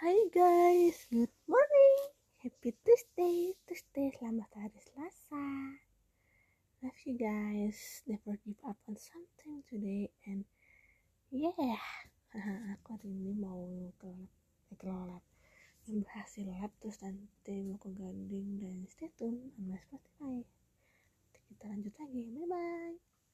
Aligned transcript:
Hai 0.00 0.16
guys, 0.32 0.96
good 1.12 1.28
morning. 1.44 1.96
Happy 2.40 2.72
Tuesday. 2.72 3.52
Tuesday 3.68 4.08
selamat 4.16 4.48
hari 4.56 4.80
Selasa. 4.80 5.76
Love 6.80 7.00
you 7.04 7.20
guys. 7.20 8.00
Never 8.08 8.40
give 8.40 8.56
up 8.64 8.80
on 8.88 8.96
something 8.96 9.60
today 9.68 10.08
and 10.24 10.48
yeah. 11.28 11.52
aku 12.72 12.96
hari 12.96 13.12
ini 13.12 13.36
mau 13.36 13.92
ke 14.00 14.08
lab, 14.08 14.24
eh, 14.72 14.76
ke 14.80 14.84
lab 14.88 15.24
berhasil 15.84 16.48
lab 16.48 16.72
terus 16.80 16.96
nanti 17.04 17.60
mau 17.68 17.76
ke 17.76 17.92
gading 17.92 18.56
dan 18.56 18.88
stay 18.88 19.12
tune 19.20 19.52
sama 19.52 19.76
Spotify. 19.84 20.40
Nanti 21.28 21.38
kita 21.44 21.68
lanjut 21.68 21.92
lagi. 22.00 22.24
Bye 22.32 22.48
bye. 22.48 22.99